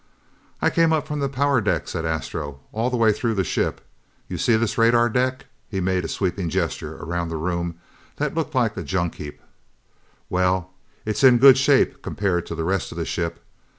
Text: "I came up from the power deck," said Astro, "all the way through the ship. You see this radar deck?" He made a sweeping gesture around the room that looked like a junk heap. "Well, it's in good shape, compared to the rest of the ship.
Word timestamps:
"I 0.63 0.71
came 0.71 0.91
up 0.91 1.05
from 1.07 1.19
the 1.19 1.29
power 1.29 1.61
deck," 1.61 1.87
said 1.87 2.05
Astro, 2.05 2.59
"all 2.71 2.89
the 2.89 2.97
way 2.97 3.13
through 3.13 3.35
the 3.35 3.43
ship. 3.43 3.81
You 4.27 4.39
see 4.39 4.55
this 4.55 4.75
radar 4.75 5.09
deck?" 5.09 5.45
He 5.69 5.79
made 5.79 6.03
a 6.03 6.07
sweeping 6.07 6.49
gesture 6.49 6.95
around 6.97 7.29
the 7.29 7.37
room 7.37 7.79
that 8.15 8.33
looked 8.33 8.55
like 8.55 8.75
a 8.75 8.81
junk 8.81 9.13
heap. 9.13 9.39
"Well, 10.27 10.73
it's 11.05 11.23
in 11.23 11.37
good 11.37 11.55
shape, 11.59 12.01
compared 12.01 12.47
to 12.47 12.55
the 12.55 12.63
rest 12.63 12.91
of 12.91 12.97
the 12.97 13.05
ship. 13.05 13.41